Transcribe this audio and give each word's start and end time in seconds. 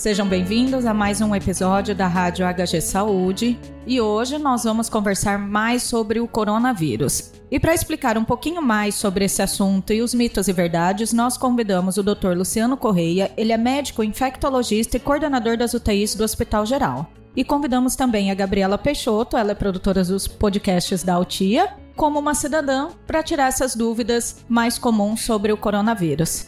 Sejam 0.00 0.26
bem-vindos 0.26 0.86
a 0.86 0.94
mais 0.94 1.20
um 1.20 1.34
episódio 1.34 1.94
da 1.94 2.06
Rádio 2.06 2.46
HG 2.46 2.80
Saúde 2.80 3.60
e 3.86 4.00
hoje 4.00 4.38
nós 4.38 4.64
vamos 4.64 4.88
conversar 4.88 5.38
mais 5.38 5.82
sobre 5.82 6.20
o 6.20 6.26
coronavírus. 6.26 7.32
E 7.50 7.60
para 7.60 7.74
explicar 7.74 8.16
um 8.16 8.24
pouquinho 8.24 8.62
mais 8.62 8.94
sobre 8.94 9.26
esse 9.26 9.42
assunto 9.42 9.92
e 9.92 10.00
os 10.00 10.14
mitos 10.14 10.48
e 10.48 10.54
verdades, 10.54 11.12
nós 11.12 11.36
convidamos 11.36 11.98
o 11.98 12.02
Dr. 12.02 12.32
Luciano 12.34 12.78
Correia, 12.78 13.30
ele 13.36 13.52
é 13.52 13.58
médico 13.58 14.02
infectologista 14.02 14.96
e 14.96 15.00
coordenador 15.00 15.58
das 15.58 15.74
UTIs 15.74 16.14
do 16.14 16.24
Hospital 16.24 16.64
Geral. 16.64 17.12
E 17.36 17.44
convidamos 17.44 17.94
também 17.94 18.30
a 18.30 18.34
Gabriela 18.34 18.78
Peixoto, 18.78 19.36
ela 19.36 19.50
é 19.50 19.54
produtora 19.54 20.02
dos 20.02 20.26
podcasts 20.26 21.02
da 21.02 21.12
Altia, 21.12 21.74
como 21.94 22.18
uma 22.18 22.32
cidadã, 22.32 22.88
para 23.06 23.22
tirar 23.22 23.48
essas 23.48 23.76
dúvidas 23.76 24.46
mais 24.48 24.78
comuns 24.78 25.20
sobre 25.20 25.52
o 25.52 25.58
coronavírus. 25.58 26.46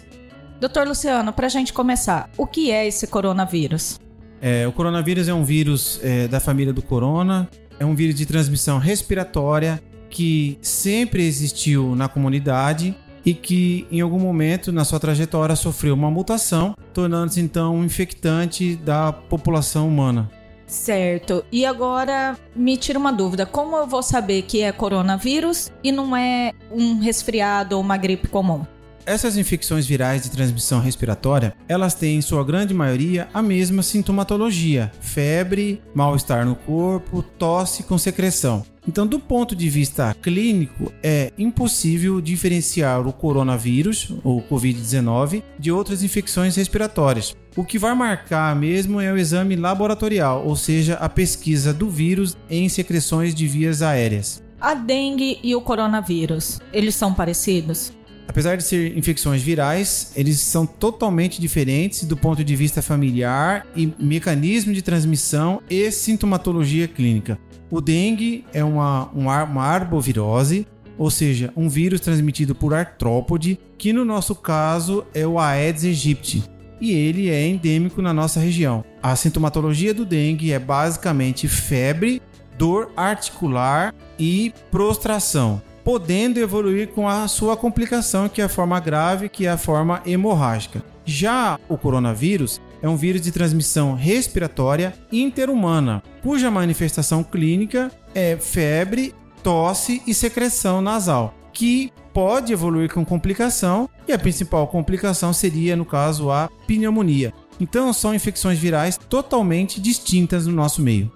Doutor 0.63 0.87
Luciano, 0.87 1.33
para 1.33 1.47
a 1.47 1.51
gente 1.51 1.73
começar, 1.73 2.31
o 2.39 2.47
que 2.47 2.71
é 2.71 2.87
esse 2.87 3.09
coronavírus? 3.09 3.99
É, 4.41 4.65
o 4.65 4.71
coronavírus 4.71 5.27
é 5.27 5.35
um 5.35 5.43
vírus 5.43 5.99
é, 6.05 6.29
da 6.29 6.39
família 6.39 6.73
do 6.73 6.81
corona, 6.81 7.51
é 7.81 7.85
um 7.85 7.97
vírus 7.97 8.15
de 8.15 8.25
transmissão 8.25 8.79
respiratória 8.79 9.83
que 10.09 10.57
sempre 10.63 11.27
existiu 11.27 11.97
na 11.97 12.07
comunidade 12.07 12.97
e 13.27 13.35
que 13.35 13.89
em 13.91 14.01
algum 14.01 14.21
momento 14.21 14.71
na 14.71 14.85
sua 14.85 15.01
trajetória 15.01 15.57
sofreu 15.57 15.95
uma 15.95 16.13
mutação, 16.13 16.77
tornando-se 16.95 17.41
então 17.41 17.75
um 17.75 17.85
infectante 17.85 18.77
da 18.77 19.13
população 19.13 19.89
humana. 19.89 20.31
Certo. 20.65 21.45
E 21.51 21.67
agora 21.67 22.39
me 22.55 22.77
tira 22.77 23.01
uma 23.01 23.13
dúvida: 23.13 23.45
como 23.45 23.77
eu 23.77 23.87
vou 23.89 24.01
saber 24.01 24.43
que 24.43 24.63
é 24.63 24.71
coronavírus 24.71 25.73
e 25.83 25.91
não 25.91 26.17
é 26.17 26.53
um 26.71 27.01
resfriado 27.01 27.75
ou 27.75 27.83
uma 27.83 27.97
gripe 27.97 28.29
comum? 28.29 28.65
Essas 29.05 29.37
infecções 29.37 29.85
virais 29.85 30.23
de 30.23 30.31
transmissão 30.31 30.79
respiratória, 30.79 31.55
elas 31.69 31.93
têm 31.93 32.19
em 32.19 32.23
sua 32.23 32.45
grande 32.45 32.73
maioria 32.73 33.29
a 33.35 33.43
mesma 33.43 33.83
sintomatologia: 33.83 34.93
febre, 35.01 35.83
mal-estar 35.93 36.47
no 36.47 36.55
corpo, 36.55 37.21
tosse 37.21 37.83
com 37.83 37.99
secreção. 37.99 38.65
Então, 38.87 39.07
do 39.07 39.19
ponto 39.19 39.55
de 39.55 39.69
vista 39.69 40.15
clínico, 40.21 40.93
é 41.03 41.33
impossível 41.39 42.21
diferenciar 42.21 43.07
o 43.07 43.13
coronavírus, 43.13 44.13
ou 44.25 44.43
Covid-19, 44.43 45.43
de 45.59 45.71
outras 45.71 46.03
infecções 46.03 46.57
respiratórias. 46.57 47.37
O 47.55 47.65
que 47.65 47.79
vai 47.79 47.95
marcar 47.95 48.55
mesmo 48.57 49.01
é 49.01 49.13
o 49.13 49.19
exame 49.19 49.55
laboratorial, 49.55 50.45
ou 50.47 50.57
seja, 50.57 50.95
a 50.95 51.09
pesquisa 51.09 51.73
do 51.73 51.89
vírus 51.89 52.37
em 52.51 52.69
secreções 52.69 53.35
de 53.35 53.47
vias 53.47 53.83
aéreas. 53.83 54.43
A 54.61 54.75
dengue 54.75 55.39
e 55.43 55.55
o 55.55 55.61
coronavírus, 55.61 56.61
eles 56.73 56.95
são 56.95 57.13
parecidos? 57.13 57.93
Apesar 58.27 58.57
de 58.57 58.63
ser 58.63 58.97
infecções 58.97 59.43
virais, 59.43 60.13
eles 60.17 60.41
são 60.41 60.65
totalmente 60.65 61.41
diferentes 61.41 62.05
do 62.05 62.17
ponto 62.17 62.43
de 62.43 62.57
vista 62.57 62.81
familiar 62.81 63.67
e 63.77 63.93
mecanismo 63.99 64.73
de 64.73 64.81
transmissão 64.81 65.61
e 65.69 65.91
sintomatologia 65.91 66.89
clínica. 66.89 67.39
O 67.71 67.81
dengue 67.81 68.45
é 68.53 68.63
uma, 68.63 69.07
uma 69.11 69.65
arbovirose, 69.65 70.67
ou 70.97 71.11
seja, 71.11 71.53
um 71.57 71.69
vírus 71.69 72.01
transmitido 72.01 72.55
por 72.55 72.75
artrópode, 72.75 73.59
que 73.77 73.93
no 73.93 74.05
nosso 74.05 74.35
caso 74.35 75.05
é 75.15 75.27
o 75.27 75.39
Aedes 75.39 75.85
aegypti, 75.85 76.45
e 76.81 76.93
ele 76.93 77.29
é 77.29 77.47
endêmico 77.47 78.01
na 78.01 78.13
nossa 78.13 78.41
região. 78.41 78.85
A 79.03 79.17
sintomatologia 79.17 79.93
do 79.93 80.05
dengue 80.05 80.53
é 80.53 80.59
basicamente 80.59 81.49
febre, 81.49 82.23
dor 82.57 82.93
articular 82.97 83.95
e 84.19 84.53
prostração 84.71 85.61
podendo 85.85 86.39
evoluir 86.39 86.89
com 86.89 87.09
a 87.09 87.27
sua 87.29 87.57
complicação, 87.57 88.29
que 88.29 88.41
é 88.41 88.45
a 88.45 88.49
forma 88.49 88.79
grave, 88.81 89.29
que 89.29 89.47
é 89.47 89.51
a 89.51 89.59
forma 89.59 90.03
hemorrágica. 90.07 90.85
Já 91.05 91.59
o 91.69 91.77
coronavírus 91.77 92.61
é 92.81 92.89
um 92.89 92.97
vírus 92.97 93.23
de 93.23 93.33
transmissão 93.33 93.95
respiratória 93.95 94.95
interhumana, 95.11 96.03
cuja 96.23 96.51
manifestação 96.51 97.25
clínica 97.25 97.91
é 98.15 98.37
febre, 98.37 99.15
tosse 99.43 100.03
e 100.07 100.15
secreção 100.15 100.81
nasal, 100.81 101.35
que 101.53 101.93
pode 102.13 102.53
evoluir 102.53 102.93
com 102.93 103.05
complicação 103.05 103.89
e 104.07 104.13
a 104.13 104.19
principal 104.19 104.67
complicação 104.69 105.33
seria, 105.33 105.75
no 105.75 105.85
caso, 105.85 106.31
a 106.31 106.49
pneumonia. 106.67 107.33
Então, 107.61 107.93
são 107.93 108.15
infecções 108.15 108.59
virais 108.59 108.97
totalmente 108.97 109.81
distintas 109.81 110.47
no 110.47 110.53
nosso 110.53 110.83
meio. 110.83 111.11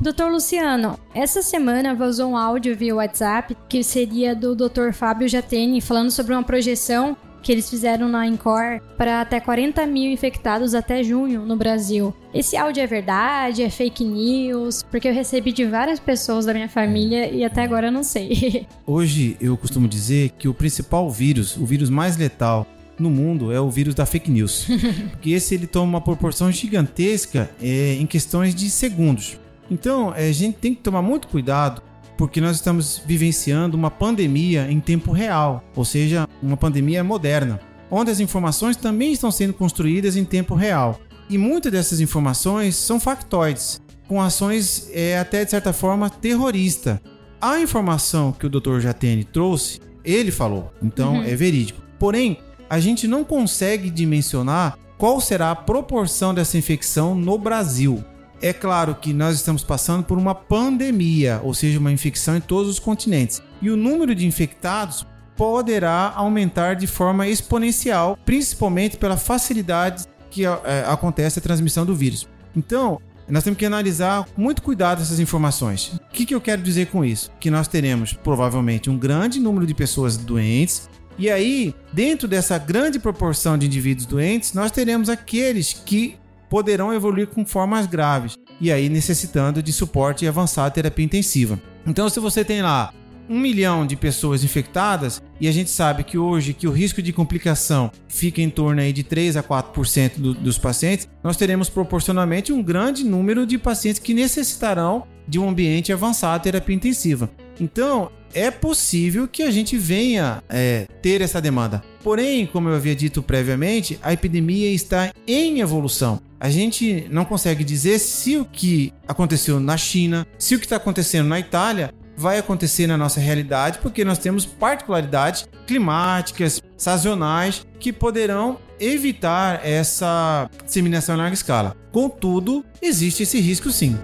Doutor 0.00 0.30
Luciano, 0.30 0.98
essa 1.14 1.42
semana 1.42 1.94
vazou 1.94 2.32
um 2.32 2.36
áudio 2.36 2.76
via 2.76 2.94
WhatsApp 2.94 3.56
que 3.68 3.82
seria 3.82 4.34
do 4.34 4.54
Dr. 4.54 4.92
Fábio 4.92 5.28
Jatene 5.28 5.80
falando 5.80 6.10
sobre 6.10 6.34
uma 6.34 6.42
projeção 6.42 7.16
que 7.44 7.52
eles 7.52 7.68
fizeram 7.68 8.08
na 8.08 8.26
Encore 8.26 8.80
para 8.96 9.20
até 9.20 9.38
40 9.38 9.86
mil 9.86 10.10
infectados 10.10 10.74
até 10.74 11.04
junho 11.04 11.44
no 11.44 11.56
Brasil. 11.56 12.14
Esse 12.32 12.56
áudio 12.56 12.82
é 12.82 12.86
verdade? 12.86 13.62
É 13.62 13.68
fake 13.68 14.02
news? 14.02 14.82
Porque 14.82 15.08
eu 15.08 15.12
recebi 15.12 15.52
de 15.52 15.64
várias 15.66 16.00
pessoas 16.00 16.46
da 16.46 16.54
minha 16.54 16.68
família 16.68 17.30
e 17.30 17.44
até 17.44 17.62
agora 17.62 17.88
eu 17.88 17.92
não 17.92 18.02
sei. 18.02 18.66
Hoje 18.86 19.36
eu 19.40 19.56
costumo 19.58 19.86
dizer 19.86 20.30
que 20.38 20.48
o 20.48 20.54
principal 20.54 21.08
vírus, 21.10 21.56
o 21.56 21.66
vírus 21.66 21.90
mais 21.90 22.16
letal 22.16 22.66
no 22.98 23.10
mundo 23.10 23.52
é 23.52 23.60
o 23.60 23.70
vírus 23.70 23.94
da 23.94 24.06
fake 24.06 24.30
news. 24.30 24.66
Porque 25.12 25.30
esse 25.30 25.54
ele 25.54 25.66
toma 25.66 25.84
uma 25.84 26.00
proporção 26.00 26.50
gigantesca 26.50 27.50
é, 27.60 27.94
em 27.94 28.06
questões 28.06 28.54
de 28.54 28.70
segundos. 28.70 29.38
Então, 29.70 30.12
eh, 30.14 30.28
a 30.28 30.32
gente 30.32 30.58
tem 30.58 30.74
que 30.74 30.82
tomar 30.82 31.02
muito 31.02 31.28
cuidado 31.28 31.82
porque 32.16 32.40
nós 32.40 32.56
estamos 32.56 33.02
vivenciando 33.04 33.76
uma 33.76 33.90
pandemia 33.90 34.70
em 34.70 34.80
tempo 34.80 35.12
real, 35.12 35.64
ou 35.74 35.84
seja, 35.84 36.28
uma 36.42 36.56
pandemia 36.56 37.02
moderna, 37.02 37.60
onde 37.90 38.10
as 38.10 38.20
informações 38.20 38.76
também 38.76 39.12
estão 39.12 39.30
sendo 39.30 39.52
construídas 39.52 40.16
em 40.16 40.24
tempo 40.24 40.54
real. 40.54 41.00
E 41.28 41.38
muitas 41.38 41.72
dessas 41.72 42.00
informações 42.00 42.76
são 42.76 43.00
factoides, 43.00 43.80
com 44.06 44.20
ações 44.20 44.88
é, 44.92 45.18
até 45.18 45.44
de 45.44 45.50
certa 45.50 45.72
forma 45.72 46.10
terrorista. 46.10 47.00
A 47.40 47.60
informação 47.60 48.32
que 48.32 48.46
o 48.46 48.50
Dr. 48.50 48.78
Jatene 48.80 49.24
trouxe, 49.24 49.80
ele 50.04 50.30
falou, 50.30 50.72
então 50.82 51.16
uhum. 51.16 51.24
é 51.24 51.34
verídico. 51.34 51.82
Porém, 51.98 52.38
a 52.68 52.78
gente 52.78 53.08
não 53.08 53.24
consegue 53.24 53.90
dimensionar 53.90 54.78
qual 54.98 55.20
será 55.20 55.50
a 55.50 55.56
proporção 55.56 56.34
dessa 56.34 56.56
infecção 56.56 57.14
no 57.14 57.36
Brasil. 57.36 58.04
É 58.42 58.52
claro 58.52 58.94
que 58.94 59.12
nós 59.12 59.36
estamos 59.36 59.64
passando 59.64 60.04
por 60.04 60.18
uma 60.18 60.34
pandemia, 60.34 61.40
ou 61.42 61.54
seja, 61.54 61.78
uma 61.78 61.92
infecção 61.92 62.36
em 62.36 62.40
todos 62.40 62.70
os 62.70 62.78
continentes. 62.78 63.42
E 63.62 63.70
o 63.70 63.76
número 63.76 64.14
de 64.14 64.26
infectados 64.26 65.06
poderá 65.36 66.12
aumentar 66.14 66.74
de 66.74 66.86
forma 66.86 67.26
exponencial, 67.26 68.18
principalmente 68.24 68.96
pela 68.96 69.16
facilidade 69.16 70.04
que 70.30 70.44
é, 70.44 70.84
acontece 70.86 71.38
a 71.38 71.42
transmissão 71.42 71.86
do 71.86 71.94
vírus. 71.94 72.28
Então, 72.56 73.00
nós 73.28 73.42
temos 73.42 73.58
que 73.58 73.64
analisar 73.64 74.24
com 74.24 74.42
muito 74.42 74.62
cuidado 74.62 75.00
essas 75.00 75.18
informações. 75.18 75.94
O 75.94 76.12
que, 76.12 76.26
que 76.26 76.34
eu 76.34 76.40
quero 76.40 76.60
dizer 76.60 76.88
com 76.88 77.04
isso? 77.04 77.30
Que 77.40 77.50
nós 77.50 77.66
teremos 77.66 78.12
provavelmente 78.12 78.90
um 78.90 78.98
grande 78.98 79.40
número 79.40 79.66
de 79.66 79.74
pessoas 79.74 80.16
doentes, 80.16 80.88
e 81.16 81.30
aí, 81.30 81.74
dentro 81.92 82.26
dessa 82.26 82.58
grande 82.58 82.98
proporção 82.98 83.56
de 83.56 83.66
indivíduos 83.66 84.04
doentes, 84.06 84.52
nós 84.52 84.70
teremos 84.72 85.08
aqueles 85.08 85.72
que 85.72 86.16
poderão 86.48 86.92
evoluir 86.92 87.28
com 87.28 87.44
formas 87.44 87.86
graves 87.86 88.36
e 88.60 88.70
aí 88.70 88.88
necessitando 88.88 89.62
de 89.62 89.72
suporte 89.72 90.24
e 90.24 90.28
avançada 90.28 90.70
terapia 90.70 91.04
intensiva. 91.04 91.60
Então, 91.86 92.08
se 92.08 92.20
você 92.20 92.44
tem 92.44 92.62
lá 92.62 92.92
um 93.28 93.38
milhão 93.38 93.86
de 93.86 93.96
pessoas 93.96 94.44
infectadas 94.44 95.22
e 95.40 95.48
a 95.48 95.52
gente 95.52 95.70
sabe 95.70 96.04
que 96.04 96.18
hoje 96.18 96.52
que 96.52 96.68
o 96.68 96.72
risco 96.72 97.00
de 97.00 97.12
complicação 97.12 97.90
fica 98.06 98.40
em 98.40 98.50
torno 98.50 98.80
aí 98.80 98.92
de 98.92 99.02
3 99.02 99.36
a 99.36 99.42
4% 99.42 100.18
do, 100.18 100.34
dos 100.34 100.58
pacientes, 100.58 101.08
nós 101.22 101.36
teremos 101.36 101.68
proporcionalmente 101.68 102.52
um 102.52 102.62
grande 102.62 103.04
número 103.04 103.46
de 103.46 103.58
pacientes 103.58 104.00
que 104.00 104.14
necessitarão 104.14 105.06
de 105.26 105.38
um 105.38 105.48
ambiente 105.48 105.92
avançado 105.92 106.42
terapia 106.42 106.76
intensiva. 106.76 107.30
Então, 107.58 108.10
é 108.34 108.50
possível 108.50 109.28
que 109.28 109.42
a 109.42 109.50
gente 109.50 109.76
venha 109.76 110.42
é, 110.48 110.86
ter 111.00 111.20
essa 111.20 111.40
demanda. 111.40 111.82
Porém, 112.02 112.44
como 112.46 112.68
eu 112.68 112.74
havia 112.74 112.94
dito 112.94 113.22
previamente, 113.22 113.98
a 114.02 114.12
epidemia 114.12 114.70
está 114.70 115.12
em 115.26 115.60
evolução. 115.60 116.20
A 116.44 116.50
gente 116.50 117.06
não 117.10 117.24
consegue 117.24 117.64
dizer 117.64 117.98
se 117.98 118.36
o 118.36 118.44
que 118.44 118.92
aconteceu 119.08 119.58
na 119.58 119.78
China, 119.78 120.26
se 120.38 120.54
o 120.54 120.58
que 120.58 120.66
está 120.66 120.76
acontecendo 120.76 121.26
na 121.26 121.40
Itália 121.40 121.90
vai 122.18 122.36
acontecer 122.36 122.86
na 122.86 122.98
nossa 122.98 123.18
realidade, 123.18 123.78
porque 123.78 124.04
nós 124.04 124.18
temos 124.18 124.44
particularidades 124.44 125.48
climáticas, 125.66 126.60
sazonais, 126.76 127.66
que 127.80 127.90
poderão 127.94 128.58
evitar 128.78 129.64
essa 129.64 130.50
disseminação 130.66 131.14
em 131.14 131.18
larga 131.18 131.32
escala. 131.32 131.74
Contudo, 131.90 132.62
existe 132.82 133.22
esse 133.22 133.40
risco 133.40 133.70
sim. 133.70 133.98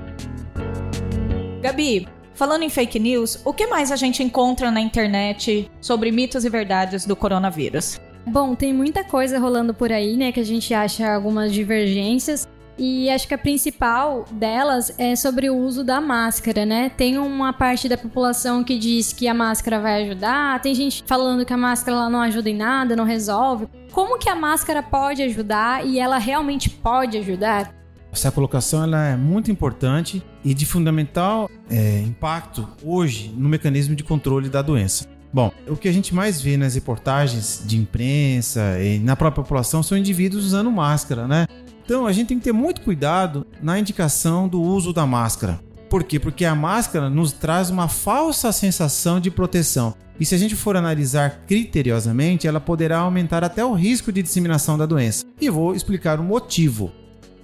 Gabi, 1.61 2.09
falando 2.33 2.63
em 2.63 2.71
fake 2.71 2.99
news, 2.99 3.39
o 3.45 3.53
que 3.53 3.67
mais 3.67 3.93
a 3.93 3.97
gente 3.97 4.23
encontra 4.23 4.71
na 4.71 4.81
internet 4.81 5.71
sobre 5.79 6.11
mitos 6.11 6.47
e 6.47 6.49
verdades 6.49 7.05
do 7.05 7.15
coronavírus? 7.15 8.01
Bom, 8.31 8.55
tem 8.55 8.73
muita 8.73 9.03
coisa 9.03 9.41
rolando 9.41 9.75
por 9.75 9.91
aí, 9.91 10.17
né, 10.17 10.31
que 10.31 10.39
a 10.39 10.45
gente 10.45 10.73
acha 10.73 11.13
algumas 11.13 11.53
divergências. 11.53 12.47
E 12.79 13.11
acho 13.11 13.27
que 13.27 13.35
a 13.35 13.39
principal 13.39 14.25
delas 14.31 14.95
é 14.97 15.17
sobre 15.17 15.51
o 15.51 15.57
uso 15.57 15.83
da 15.83 16.01
máscara, 16.01 16.65
né? 16.65 16.89
Tem 16.89 17.19
uma 17.19 17.53
parte 17.53 17.89
da 17.89 17.99
população 17.99 18.63
que 18.63 18.79
diz 18.79 19.13
que 19.13 19.27
a 19.27 19.35
máscara 19.35 19.81
vai 19.81 20.05
ajudar, 20.05 20.63
tem 20.63 20.75
gente 20.77 21.03
falando 21.05 21.45
que 21.45 21.53
a 21.53 21.57
máscara 21.57 22.09
não 22.09 22.21
ajuda 22.21 22.49
em 22.49 22.57
nada, 22.57 22.95
não 22.95 23.05
resolve. 23.05 23.67
Como 23.91 24.17
que 24.17 24.29
a 24.31 24.37
máscara 24.37 24.81
pode 24.81 25.23
ajudar 25.23 25.85
e 25.85 25.99
ela 25.99 26.17
realmente 26.17 26.71
pode 26.71 27.19
ajudar? 27.19 27.75
Essa 28.13 28.31
colocação 28.31 28.85
ela 28.85 29.09
é 29.09 29.17
muito 29.17 29.51
importante 29.51 30.23
e 30.45 30.55
de 30.55 30.65
fundamental 30.65 31.51
é, 31.69 32.01
impacto 32.01 32.67
hoje 32.83 33.35
no 33.37 33.49
mecanismo 33.49 33.97
de 33.97 34.05
controle 34.05 34.49
da 34.49 34.63
doença. 34.63 35.20
Bom, 35.33 35.53
o 35.69 35.77
que 35.77 35.89
a 35.89 35.93
gente 35.93 36.15
mais 36.15 36.41
vê 36.41 36.57
nas 36.57 36.75
reportagens 36.75 37.63
de 37.65 37.77
imprensa 37.77 38.81
e 38.81 38.99
na 38.99 39.15
própria 39.15 39.43
população 39.43 39.83
são 39.83 39.97
indivíduos 39.97 40.45
usando 40.45 40.71
máscara, 40.71 41.29
né? 41.29 41.47
Então 41.85 42.07
a 42.07 42.13
gente 42.13 42.29
tem 42.29 42.39
que 42.39 42.45
ter 42.45 42.53
muito 42.53 42.81
cuidado 42.81 43.47
na 43.63 43.79
indicação 43.79 44.49
do 44.49 44.61
uso 44.61 44.93
da 44.93 45.07
máscara. 45.07 45.61
Por 45.89 46.05
quê? 46.05 46.21
Porque 46.21 46.45
a 46.45 46.55
máscara 46.55 47.11
nos 47.11 47.33
traz 47.33 47.69
uma 47.71 47.89
falsa 47.89 48.53
sensação 48.53 49.21
de 49.21 49.31
proteção. 49.31 49.95
E 50.19 50.25
se 50.25 50.35
a 50.35 50.39
gente 50.39 50.55
for 50.55 50.77
analisar 50.77 51.43
criteriosamente, 51.47 52.47
ela 52.47 52.61
poderá 52.61 52.99
aumentar 52.99 53.43
até 53.43 53.65
o 53.65 53.73
risco 53.73 54.13
de 54.13 54.23
disseminação 54.23 54.77
da 54.77 54.87
doença. 54.87 55.25
E 55.41 55.49
vou 55.49 55.75
explicar 55.75 56.21
o 56.21 56.23
motivo. 56.23 56.93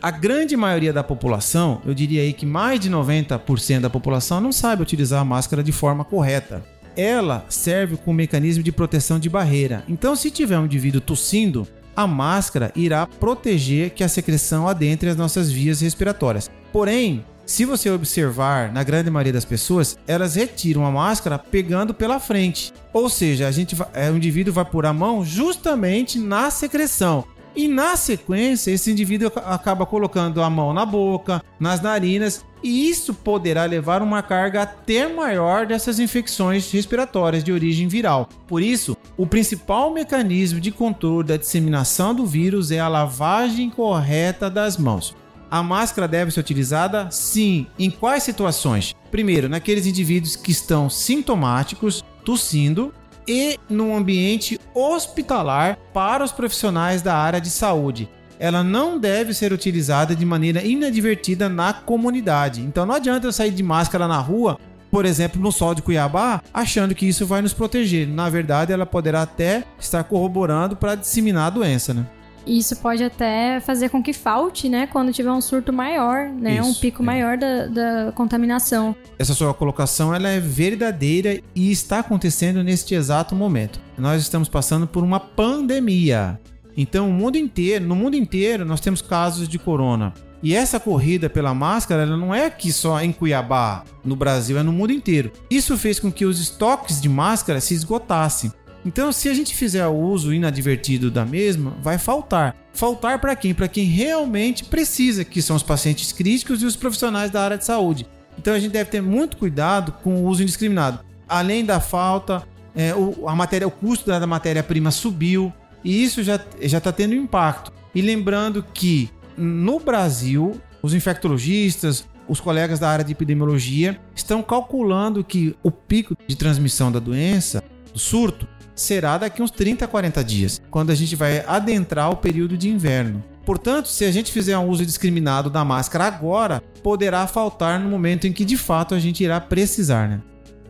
A 0.01 0.11
grande 0.11 0.57
maioria 0.57 0.93
da 0.93 1.03
população, 1.03 1.81
eu 1.85 1.95
diria 1.95 2.23
aí 2.23 2.33
que 2.33 2.45
mais 2.47 2.79
de 2.79 2.91
90% 2.91 3.81
da 3.81 3.91
população 3.91 4.41
não 4.41 4.53
sabe 4.53 4.83
utilizar 4.83 5.21
a 5.21 5.25
máscara 5.25 5.63
de 5.63 5.73
forma 5.73 6.05
correta. 6.05 6.63
Ela 6.97 7.45
serve 7.49 7.97
como 7.97 8.17
mecanismo 8.17 8.63
de 8.63 8.73
proteção 8.73 9.19
de 9.19 9.29
barreira. 9.29 9.85
Então, 9.89 10.17
se 10.17 10.31
tiver 10.31 10.59
um 10.59 10.65
indivíduo 10.65 11.01
tossindo, 11.01 11.67
a 11.95 12.07
máscara 12.07 12.73
irá 12.75 13.07
proteger 13.07 13.91
que 13.91 14.05
a 14.05 14.09
secreção 14.09 14.67
adentre 14.67 15.09
as 15.09 15.17
nossas 15.17 15.51
vias 15.51 15.81
respiratórias. 15.81 16.51
Porém, 16.73 17.25
se 17.47 17.65
você 17.65 17.89
observar, 17.91 18.73
na 18.73 18.83
grande 18.83 19.09
maioria 19.09 19.33
das 19.33 19.45
pessoas, 19.45 19.97
elas 20.07 20.35
retiram 20.35 20.85
a 20.85 20.91
máscara 20.91 21.39
pegando 21.39 21.95
pela 21.95 22.19
frente. 22.19 22.73
Ou 22.93 23.09
seja, 23.09 23.47
a 23.47 23.53
gente 23.53 23.77
é, 23.95 24.11
o 24.11 24.17
indivíduo 24.17 24.53
vai 24.53 24.65
pôr 24.65 24.85
a 24.85 24.93
mão 24.93 25.25
justamente 25.25 26.19
na 26.19 26.51
secreção. 26.51 27.25
E 27.55 27.69
na 27.69 27.97
sequência, 27.97 28.71
esse 28.71 28.91
indivíduo 28.91 29.33
acaba 29.47 29.87
colocando 29.87 30.43
a 30.43 30.51
mão 30.51 30.75
na 30.75 30.85
boca, 30.85 31.43
nas 31.59 31.81
narinas, 31.81 32.45
e 32.63 32.89
isso 32.89 33.15
poderá 33.15 33.65
levar 33.65 34.03
uma 34.03 34.23
carga 34.23 34.63
até 34.63 35.07
maior 35.09 35.67
dessas 35.67 35.99
infecções 35.99 36.71
respiratórias 36.71 37.45
de 37.45 37.53
origem 37.53 37.89
viral. 37.89 38.29
Por 38.47 38.63
isso, 38.63 38.97
o 39.17 39.27
principal 39.27 39.93
mecanismo 39.93 40.61
de 40.61 40.71
controle 40.71 41.27
da 41.27 41.37
disseminação 41.37 42.15
do 42.15 42.27
vírus 42.27 42.71
é 42.71 42.79
a 42.79 42.89
lavagem 42.89 43.71
correta 43.71 44.51
das 44.51 44.77
mãos. 44.77 45.15
A 45.51 45.63
máscara 45.63 46.09
deve 46.09 46.33
ser 46.33 46.41
utilizada? 46.41 47.09
Sim. 47.11 47.67
Em 47.79 47.91
quais 47.91 48.25
situações? 48.25 48.95
Primeiro, 49.11 49.49
naqueles 49.49 49.87
indivíduos 49.87 50.35
que 50.35 50.51
estão 50.51 50.91
sintomáticos, 50.91 52.05
tossindo, 52.25 52.93
e 53.29 53.59
no 53.69 53.95
ambiente 53.95 54.59
hospitalar 54.75 55.79
para 55.93 56.25
os 56.25 56.33
profissionais 56.33 57.03
da 57.03 57.17
área 57.17 57.41
de 57.41 57.51
saúde. 57.51 58.09
Ela 58.39 58.63
não 58.63 58.99
deve 58.99 59.33
ser 59.35 59.53
utilizada 59.53 60.15
de 60.15 60.25
maneira 60.25 60.63
inadvertida 60.63 61.49
na 61.49 61.73
comunidade. 61.73 62.61
Então 62.61 62.87
não 62.87 62.95
adianta 62.95 63.27
eu 63.27 63.33
sair 63.33 63.51
de 63.51 63.63
máscara 63.63 64.07
na 64.07 64.19
rua, 64.19 64.59
por 64.91 65.05
exemplo, 65.05 65.41
no 65.41 65.53
sol 65.53 65.75
de 65.75 65.83
Cuiabá, 65.83 66.43
achando 66.53 66.95
que 66.95 67.07
isso 67.07 67.27
vai 67.27 67.43
nos 67.43 67.53
proteger. 67.53 68.09
Na 68.09 68.29
verdade, 68.31 68.73
ela 68.73 68.87
poderá 68.87 69.23
até 69.23 69.65
estar 69.79 70.05
corroborando 70.05 70.77
para 70.77 70.95
disseminar 70.95 71.47
a 71.49 71.51
doença, 71.51 71.93
né? 71.93 72.07
Isso 72.47 72.77
pode 72.77 73.03
até 73.03 73.59
fazer 73.59 73.89
com 73.89 74.01
que 74.01 74.13
falte, 74.13 74.69
né? 74.69 74.87
Quando 74.87 75.13
tiver 75.13 75.33
um 75.33 75.41
surto 75.41 75.73
maior, 75.73 76.29
né? 76.29 76.59
Isso, 76.59 76.71
um 76.71 76.75
pico 76.75 77.03
é. 77.03 77.05
maior 77.07 77.37
da, 77.37 77.67
da 77.67 78.13
contaminação. 78.13 78.95
Essa 79.19 79.35
sua 79.35 79.53
colocação 79.53 80.15
ela 80.15 80.29
é 80.29 80.39
verdadeira 80.39 81.41
e 81.55 81.73
está 81.73 81.99
acontecendo 81.99 82.63
neste 82.63 82.95
exato 82.95 83.35
momento. 83.35 83.81
Nós 83.99 84.23
estamos 84.23 84.49
passando 84.49 84.87
por 84.87 85.03
uma 85.03 85.19
pandemia. 85.19 86.39
Então, 86.77 87.09
o 87.09 87.13
mundo 87.13 87.37
inteiro, 87.37 87.87
no 87.87 87.97
mundo 87.97 88.17
inteiro, 88.17 88.65
nós 88.65 88.81
temos 88.81 89.01
casos 89.01 89.49
de 89.49 89.59
corona. 89.59 90.13
E 90.43 90.55
essa 90.55 90.79
corrida 90.79 91.31
pela 91.31 91.55
máscara 91.55 92.03
ela 92.03 92.17
não 92.17 92.35
é 92.35 92.47
aqui 92.47 92.71
só 92.71 93.01
em 93.01 93.11
Cuiabá, 93.11 93.83
no 94.05 94.15
Brasil, 94.15 94.59
é 94.59 94.63
no 94.63 94.73
mundo 94.73 94.93
inteiro. 94.93 95.33
Isso 95.51 95.77
fez 95.79 95.99
com 95.99 96.13
que 96.13 96.27
os 96.27 96.39
estoques 96.39 97.01
de 97.01 97.09
máscara 97.09 97.61
se 97.61 97.75
esgotassem. 97.75 98.53
Então, 98.85 99.11
se 99.11 99.29
a 99.29 99.35
gente 99.35 99.57
fizer 99.57 99.87
o 99.87 99.97
uso 99.97 100.33
inadvertido 100.33 101.11
da 101.11 101.25
mesma, 101.25 101.75
vai 101.83 101.99
faltar. 101.99 102.55
Faltar 102.73 103.19
para 103.19 103.35
quem? 103.35 103.53
Para 103.53 103.67
quem 103.67 103.85
realmente 103.85 104.65
precisa, 104.65 105.25
que 105.25 105.43
são 105.43 105.57
os 105.57 105.63
pacientes 105.63 106.13
críticos 106.13 106.63
e 106.63 106.67
os 106.67 106.77
profissionais 106.77 107.31
da 107.31 107.43
área 107.43 107.59
de 107.59 107.65
saúde. 107.65 108.07
Então, 108.39 108.55
a 108.55 108.59
gente 108.59 108.71
deve 108.71 108.91
ter 108.91 109.01
muito 109.01 109.39
cuidado 109.39 109.91
com 110.05 110.15
o 110.15 110.27
uso 110.27 110.43
indiscriminado. 110.43 111.01
Além 111.29 111.65
da 111.65 111.81
falta, 111.81 112.47
é, 112.77 112.95
o, 112.95 113.29
a 113.29 113.35
matéria, 113.35 113.67
o 113.67 113.71
custo 113.71 114.09
da 114.09 114.25
matéria-prima 114.27 114.91
subiu 114.91 115.53
e 115.85 116.03
isso 116.03 116.23
já 116.23 116.41
está 116.61 116.93
tendo 116.93 117.15
impacto. 117.15 117.73
E 117.95 118.03
lembrando 118.03 118.65
que 118.75 119.11
no 119.37 119.79
Brasil, 119.79 120.61
os 120.83 120.95
infectologistas, 120.95 122.07
os 122.29 122.41
colegas 122.41 122.79
da 122.79 122.89
área 122.89 123.05
de 123.05 123.13
epidemiologia 123.13 124.01
estão 124.15 124.43
calculando 124.43 125.23
que 125.23 125.57
o 125.63 125.71
pico 125.71 126.17
de 126.27 126.37
transmissão 126.37 126.91
da 126.91 126.99
doença, 126.99 127.63
do 127.93 127.99
surto, 127.99 128.49
será 128.75 129.17
daqui 129.17 129.43
uns 129.43 129.51
30 129.51 129.85
a 129.85 129.89
40 129.89 130.25
dias, 130.25 130.61
quando 130.71 130.91
a 130.91 130.95
gente 130.95 131.17
vai 131.17 131.45
adentrar 131.47 132.11
o 132.11 132.17
período 132.17 132.57
de 132.59 132.69
inverno. 132.69 133.25
Portanto, 133.45 133.89
se 133.89 134.05
a 134.05 134.11
gente 134.11 134.33
fizer 134.33 134.59
um 134.59 134.69
uso 134.69 134.85
discriminado 134.85 135.49
da 135.49 135.65
máscara 135.65 136.05
agora, 136.05 136.61
poderá 136.83 137.27
faltar 137.27 137.79
no 137.79 137.89
momento 137.89 138.27
em 138.27 138.33
que 138.33 138.45
de 138.45 138.57
fato 138.57 138.95
a 138.95 138.99
gente 138.99 139.23
irá 139.23 139.41
precisar, 139.41 140.09
né? 140.09 140.21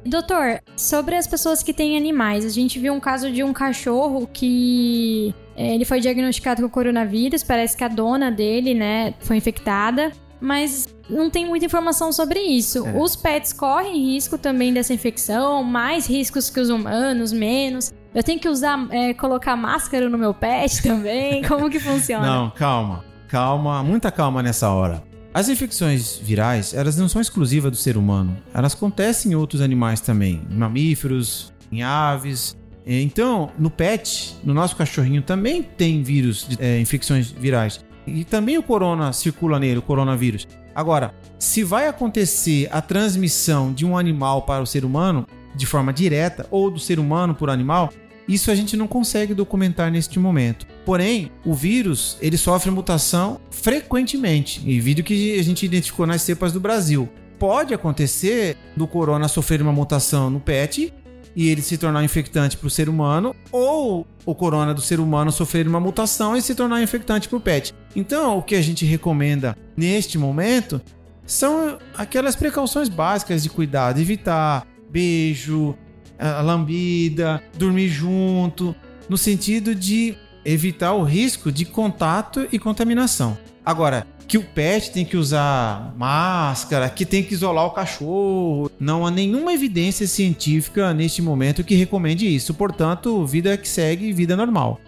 Doutor, 0.06 0.61
sobre 0.76 1.17
as 1.17 1.26
pessoas 1.26 1.62
que 1.62 1.73
têm 1.73 1.97
animais, 1.97 2.44
a 2.44 2.49
gente 2.49 2.79
viu 2.79 2.93
um 2.93 3.00
caso 3.00 3.31
de 3.31 3.43
um 3.43 3.53
cachorro 3.53 4.29
que 4.32 5.35
é, 5.56 5.75
ele 5.75 5.85
foi 5.85 6.00
diagnosticado 6.00 6.62
com 6.62 6.69
coronavírus, 6.69 7.43
parece 7.43 7.76
que 7.76 7.82
a 7.82 7.88
dona 7.88 8.31
dele, 8.31 8.75
né, 8.75 9.14
foi 9.20 9.37
infectada, 9.37 10.12
mas 10.41 10.88
não 11.08 11.31
tem 11.31 11.47
muita 11.47 11.67
informação 11.67 12.12
sobre 12.12 12.41
isso. 12.41 12.87
É. 12.87 13.00
Os 13.00 13.17
pets 13.17 13.53
correm 13.53 14.12
risco 14.12 14.37
também 14.37 14.73
dessa 14.73 14.93
infecção, 14.93 15.64
mais 15.64 16.06
riscos 16.06 16.50
que 16.50 16.61
os 16.61 16.69
humanos, 16.69 17.32
menos. 17.32 17.93
Eu 18.14 18.23
tenho 18.23 18.38
que 18.38 18.49
usar, 18.49 18.87
é, 18.91 19.14
colocar 19.14 19.56
máscara 19.56 20.09
no 20.09 20.19
meu 20.19 20.35
pet 20.35 20.82
também? 20.82 21.43
Como 21.44 21.70
que 21.70 21.81
funciona? 21.81 22.26
Não, 22.26 22.50
calma. 22.50 23.05
Calma, 23.29 23.82
muita 23.82 24.11
calma 24.12 24.43
nessa 24.43 24.70
hora. 24.70 25.02
As 25.37 25.50
infecções 25.50 26.17
virais, 26.17 26.73
elas 26.73 26.97
não 26.97 27.11
são 27.11 27.21
exclusivas 27.21 27.71
do 27.71 27.77
ser 27.77 27.99
humano. 27.99 28.38
Elas 28.55 28.73
acontecem 28.73 29.33
em 29.33 29.35
outros 29.35 29.61
animais 29.61 30.00
também, 30.00 30.41
em 30.50 30.55
mamíferos, 30.56 31.53
em 31.71 31.83
aves. 31.83 32.56
Então, 32.87 33.50
no 33.59 33.69
pet, 33.69 34.35
no 34.43 34.55
nosso 34.55 34.75
cachorrinho 34.75 35.21
também 35.21 35.62
tem 35.62 36.02
vírus 36.02 36.49
de 36.49 36.57
é, 36.59 36.81
infecções 36.81 37.31
virais. 37.31 37.85
E 38.07 38.25
também 38.25 38.57
o 38.57 38.62
corona 38.62 39.12
circula 39.12 39.61
nele, 39.61 39.81
o 39.81 39.83
coronavírus. 39.83 40.49
Agora, 40.75 41.14
se 41.38 41.62
vai 41.62 41.87
acontecer 41.87 42.71
a 42.73 42.81
transmissão 42.81 43.75
de 43.75 43.85
um 43.85 43.99
animal 43.99 44.40
para 44.40 44.62
o 44.62 44.66
ser 44.66 44.87
humano 44.87 45.26
de 45.55 45.66
forma 45.66 45.93
direta 45.93 46.47
ou 46.50 46.71
do 46.71 46.78
ser 46.78 46.99
humano 46.99 47.35
por 47.35 47.50
animal, 47.50 47.93
isso 48.26 48.50
a 48.50 48.55
gente 48.55 48.75
não 48.75 48.87
consegue 48.87 49.35
documentar 49.35 49.90
neste 49.90 50.19
momento. 50.19 50.66
Porém, 50.87 51.33
o 51.45 51.52
vírus 51.52 52.16
ele 52.23 52.38
sofre 52.38 52.71
mutação 52.71 53.40
frequentemente, 53.50 54.62
e 54.64 54.81
vídeo 54.81 55.05
que 55.05 55.37
a 55.37 55.43
gente 55.43 55.66
identificou 55.66 56.07
nas 56.07 56.23
cepas 56.23 56.52
do 56.52 56.61
Brasil. 56.61 57.09
Pode 57.40 57.75
acontecer 57.75 58.57
do 58.76 58.87
corona 58.87 59.26
sofrer 59.26 59.61
uma 59.61 59.73
mutação 59.73 60.31
no 60.31 60.38
PET 60.38 60.95
e 61.35 61.49
ele 61.49 61.61
se 61.61 61.76
tornar 61.76 62.05
infectante 62.05 62.57
para 62.57 62.69
o 62.69 62.71
ser 62.71 62.88
humano, 62.88 63.35
ou 63.50 64.07
o 64.25 64.35
corona 64.35 64.73
do 64.73 64.81
ser 64.81 65.00
humano 65.00 65.33
sofrer 65.33 65.66
uma 65.66 65.81
mutação 65.81 66.37
e 66.37 66.40
se 66.40 66.55
tornar 66.55 66.81
infectante 66.81 67.28
para 67.28 67.37
o 67.37 67.40
pet. 67.40 67.75
Então, 67.97 68.38
o 68.38 68.43
que 68.43 68.55
a 68.55 68.62
gente 68.62 68.87
recomenda 68.87 69.57
neste 69.76 70.16
momento 70.16 70.81
são 71.26 71.78
aquelas 71.97 72.37
precauções 72.37 72.88
básicas 72.88 73.43
de 73.43 73.50
cuidado, 73.50 74.00
evitar 74.00 74.64
beijo, 74.88 75.76
a 76.16 76.40
lambida, 76.40 77.43
dormir 77.59 77.88
junto, 77.88 78.75
no 79.09 79.19
sentido 79.19 79.75
de 79.75 80.16
evitar 80.47 80.93
o 80.95 81.03
risco 81.03 81.50
de 81.50 81.65
contato 81.65 82.47
e 82.53 82.59
contaminação. 82.59 83.37
Agora, 83.65 84.07
que 84.29 84.38
o 84.38 84.43
pet 84.43 84.93
tem 84.93 85.05
que 85.05 85.17
usar 85.17 85.93
máscara, 85.97 86.88
que 86.88 87.05
tem 87.05 87.23
que 87.23 87.35
isolar 87.35 87.67
o 87.67 87.71
cachorro. 87.71 88.71
Não 88.79 89.05
há 89.05 89.11
nenhuma 89.11 89.53
evidência 89.53 90.07
científica 90.07 90.95
neste 90.95 91.21
momento 91.21 91.65
que 91.65 91.75
recomende 91.75 92.33
isso. 92.33 92.55
Portanto, 92.55 93.26
vida 93.26 93.57
que 93.57 93.69
segue, 93.69 94.12
vida 94.12 94.37
normal. 94.37 94.81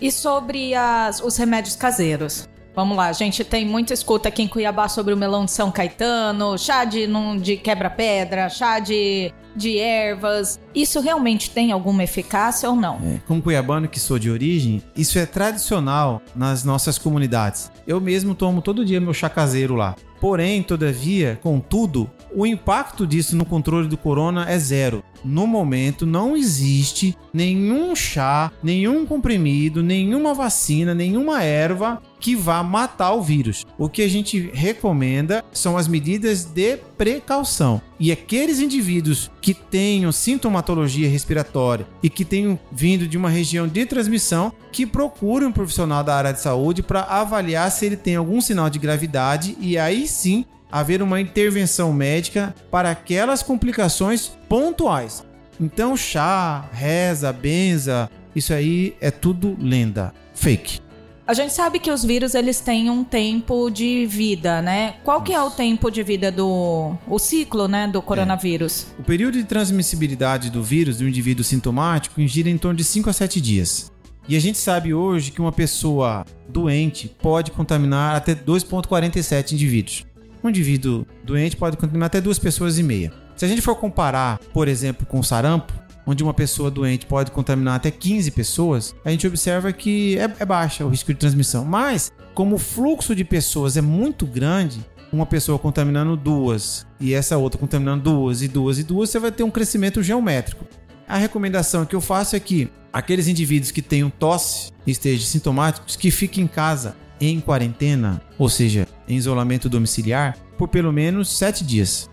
E 0.00 0.10
sobre 0.10 0.74
as, 0.74 1.20
os 1.20 1.36
remédios 1.36 1.76
caseiros? 1.76 2.48
Vamos 2.74 2.96
lá, 2.96 3.08
a 3.08 3.12
gente 3.12 3.44
tem 3.44 3.66
muita 3.66 3.92
escuta 3.92 4.28
aqui 4.28 4.42
em 4.42 4.48
Cuiabá 4.48 4.88
sobre 4.88 5.12
o 5.12 5.16
melão 5.16 5.44
de 5.44 5.50
São 5.50 5.70
Caetano, 5.70 6.58
chá 6.58 6.84
de, 6.84 7.06
de 7.40 7.56
quebra-pedra, 7.58 8.48
chá 8.48 8.78
de 8.78 9.32
de 9.54 9.78
ervas. 9.78 10.58
Isso 10.74 11.00
realmente 11.00 11.50
tem 11.50 11.72
alguma 11.72 12.02
eficácia 12.04 12.68
ou 12.68 12.76
não? 12.76 12.98
É, 13.04 13.20
como 13.26 13.42
cuiabano 13.42 13.88
que 13.88 14.00
sou 14.00 14.18
de 14.18 14.30
origem, 14.30 14.82
isso 14.96 15.18
é 15.18 15.26
tradicional 15.26 16.22
nas 16.34 16.64
nossas 16.64 16.98
comunidades. 16.98 17.70
Eu 17.86 18.00
mesmo 18.00 18.34
tomo 18.34 18.62
todo 18.62 18.84
dia 18.84 19.00
meu 19.00 19.14
chá 19.14 19.28
caseiro 19.28 19.74
lá. 19.74 19.94
Porém, 20.20 20.62
todavia, 20.62 21.38
contudo, 21.42 22.08
o 22.32 22.46
impacto 22.46 23.04
disso 23.06 23.34
no 23.34 23.44
controle 23.44 23.88
do 23.88 23.96
corona 23.96 24.48
é 24.48 24.56
zero. 24.56 25.02
No 25.24 25.48
momento, 25.48 26.06
não 26.06 26.36
existe 26.36 27.16
nenhum 27.34 27.94
chá, 27.96 28.52
nenhum 28.62 29.04
comprimido, 29.04 29.82
nenhuma 29.82 30.32
vacina, 30.32 30.94
nenhuma 30.94 31.42
erva 31.42 32.00
que 32.22 32.36
vá 32.36 32.62
matar 32.62 33.12
o 33.12 33.20
vírus. 33.20 33.66
O 33.76 33.88
que 33.88 34.00
a 34.00 34.08
gente 34.08 34.48
recomenda 34.54 35.44
são 35.52 35.76
as 35.76 35.88
medidas 35.88 36.44
de 36.44 36.76
precaução. 36.96 37.82
E 37.98 38.12
aqueles 38.12 38.60
indivíduos 38.60 39.28
que 39.40 39.52
tenham 39.52 40.12
sintomatologia 40.12 41.08
respiratória 41.08 41.84
e 42.00 42.08
que 42.08 42.24
tenham 42.24 42.58
vindo 42.70 43.08
de 43.08 43.18
uma 43.18 43.28
região 43.28 43.66
de 43.66 43.84
transmissão, 43.84 44.52
que 44.70 44.86
procurem 44.86 45.48
um 45.48 45.52
profissional 45.52 46.04
da 46.04 46.14
área 46.14 46.32
de 46.32 46.40
saúde 46.40 46.80
para 46.80 47.02
avaliar 47.02 47.70
se 47.72 47.84
ele 47.84 47.96
tem 47.96 48.14
algum 48.14 48.40
sinal 48.40 48.70
de 48.70 48.78
gravidade 48.78 49.56
e 49.60 49.76
aí 49.76 50.06
sim 50.06 50.44
haver 50.70 51.02
uma 51.02 51.20
intervenção 51.20 51.92
médica 51.92 52.54
para 52.70 52.92
aquelas 52.92 53.42
complicações 53.42 54.28
pontuais. 54.48 55.24
Então, 55.60 55.96
chá, 55.96 56.68
reza, 56.72 57.32
benza, 57.32 58.08
isso 58.34 58.54
aí 58.54 58.96
é 59.00 59.10
tudo 59.10 59.56
lenda, 59.60 60.14
fake. 60.34 60.91
A 61.24 61.34
gente 61.34 61.52
sabe 61.52 61.78
que 61.78 61.90
os 61.90 62.04
vírus 62.04 62.34
eles 62.34 62.58
têm 62.58 62.90
um 62.90 63.04
tempo 63.04 63.70
de 63.70 64.06
vida, 64.06 64.60
né? 64.60 64.96
Qual 65.04 65.22
que 65.22 65.32
é 65.32 65.40
o 65.40 65.50
tempo 65.50 65.88
de 65.88 66.02
vida 66.02 66.32
do 66.32 66.96
o 67.06 67.18
ciclo, 67.18 67.68
né, 67.68 67.86
do 67.86 68.02
coronavírus? 68.02 68.86
É. 68.98 69.00
O 69.00 69.04
período 69.04 69.38
de 69.38 69.44
transmissibilidade 69.44 70.50
do 70.50 70.64
vírus 70.64 70.98
do 70.98 71.08
indivíduo 71.08 71.44
sintomático 71.44 72.20
gira 72.26 72.50
em 72.50 72.58
torno 72.58 72.76
de 72.76 72.82
5 72.82 73.08
a 73.08 73.12
7 73.12 73.40
dias. 73.40 73.92
E 74.28 74.36
a 74.36 74.40
gente 74.40 74.58
sabe 74.58 74.92
hoje 74.92 75.30
que 75.30 75.40
uma 75.40 75.52
pessoa 75.52 76.24
doente 76.48 77.08
pode 77.08 77.52
contaminar 77.52 78.16
até 78.16 78.34
2,47 78.34 79.52
indivíduos. 79.52 80.04
Um 80.42 80.48
indivíduo 80.48 81.06
doente 81.22 81.56
pode 81.56 81.76
contaminar 81.76 82.06
até 82.06 82.20
duas 82.20 82.38
pessoas 82.38 82.78
e 82.78 82.82
meia. 82.82 83.12
Se 83.36 83.44
a 83.44 83.48
gente 83.48 83.62
for 83.62 83.76
comparar, 83.76 84.38
por 84.52 84.66
exemplo, 84.66 85.06
com 85.06 85.20
o 85.20 85.24
sarampo, 85.24 85.72
onde 86.06 86.22
uma 86.22 86.34
pessoa 86.34 86.70
doente 86.70 87.06
pode 87.06 87.30
contaminar 87.30 87.76
até 87.76 87.90
15 87.90 88.30
pessoas, 88.30 88.94
a 89.04 89.10
gente 89.10 89.26
observa 89.26 89.72
que 89.72 90.18
é, 90.18 90.30
é 90.38 90.44
baixa 90.44 90.84
o 90.84 90.88
risco 90.88 91.12
de 91.12 91.18
transmissão. 91.18 91.64
Mas, 91.64 92.12
como 92.34 92.56
o 92.56 92.58
fluxo 92.58 93.14
de 93.14 93.24
pessoas 93.24 93.76
é 93.76 93.80
muito 93.80 94.26
grande, 94.26 94.84
uma 95.12 95.26
pessoa 95.26 95.58
contaminando 95.58 96.16
duas 96.16 96.86
e 96.98 97.12
essa 97.12 97.36
outra 97.36 97.60
contaminando 97.60 98.02
duas 98.02 98.42
e 98.42 98.48
duas 98.48 98.78
e 98.78 98.82
duas, 98.82 99.10
você 99.10 99.18
vai 99.18 99.30
ter 99.30 99.42
um 99.42 99.50
crescimento 99.50 100.02
geométrico. 100.02 100.64
A 101.06 101.18
recomendação 101.18 101.84
que 101.84 101.94
eu 101.94 102.00
faço 102.00 102.34
é 102.34 102.40
que 102.40 102.70
aqueles 102.92 103.28
indivíduos 103.28 103.70
que 103.70 103.82
tenham 103.82 104.08
tosse 104.10 104.72
e 104.86 104.90
estejam 104.90 105.26
sintomáticos, 105.26 105.96
que 105.96 106.10
fiquem 106.10 106.44
em 106.44 106.48
casa 106.48 106.96
em 107.20 107.40
quarentena, 107.40 108.20
ou 108.36 108.48
seja, 108.48 108.88
em 109.06 109.16
isolamento 109.16 109.68
domiciliar, 109.68 110.36
por 110.58 110.68
pelo 110.68 110.92
menos 110.92 111.28
sete 111.36 111.64
dias. 111.64 112.10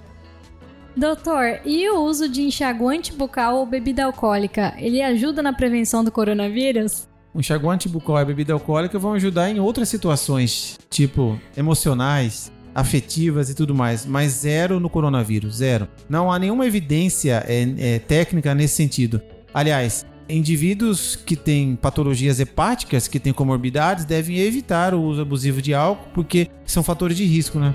Doutor, 0.99 1.61
e 1.63 1.89
o 1.89 2.03
uso 2.03 2.27
de 2.27 2.41
enxaguante 2.41 3.13
bucal 3.13 3.55
ou 3.55 3.65
bebida 3.65 4.03
alcoólica, 4.03 4.73
ele 4.77 5.01
ajuda 5.01 5.41
na 5.41 5.53
prevenção 5.53 6.03
do 6.03 6.11
coronavírus? 6.11 7.07
O 7.33 7.39
enxaguante 7.39 7.87
bucal 7.87 8.17
e 8.17 8.21
a 8.21 8.25
bebida 8.25 8.51
alcoólica 8.51 8.99
vão 8.99 9.13
ajudar 9.13 9.49
em 9.49 9.61
outras 9.61 9.87
situações, 9.87 10.77
tipo 10.89 11.39
emocionais, 11.55 12.51
afetivas 12.75 13.49
e 13.49 13.55
tudo 13.55 13.73
mais, 13.73 14.05
mas 14.05 14.33
zero 14.33 14.77
no 14.77 14.89
coronavírus, 14.89 15.55
zero. 15.55 15.87
Não 16.09 16.29
há 16.29 16.37
nenhuma 16.37 16.65
evidência 16.65 17.45
é, 17.47 17.95
é, 17.95 17.99
técnica 17.99 18.53
nesse 18.53 18.75
sentido. 18.75 19.21
Aliás, 19.53 20.05
indivíduos 20.27 21.15
que 21.15 21.37
têm 21.37 21.77
patologias 21.77 22.41
hepáticas, 22.41 23.07
que 23.07 23.21
têm 23.21 23.31
comorbidades, 23.31 24.03
devem 24.03 24.37
evitar 24.39 24.93
o 24.93 25.01
uso 25.01 25.21
abusivo 25.21 25.61
de 25.61 25.73
álcool, 25.73 26.09
porque 26.13 26.49
são 26.65 26.83
fatores 26.83 27.15
de 27.15 27.23
risco, 27.23 27.57
né? 27.57 27.73